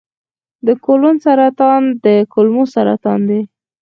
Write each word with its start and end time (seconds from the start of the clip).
د 0.65 0.67
کولون 0.85 1.15
سرطان 1.25 1.83
د 2.05 2.07
کولمو 2.33 2.63
سرطان 2.75 3.19
دی. 3.29 3.41